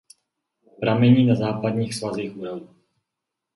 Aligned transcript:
Pramení 0.79 1.25
na 1.25 1.35
západních 1.35 1.95
svazích 1.95 2.37
Uralu. 2.37 2.69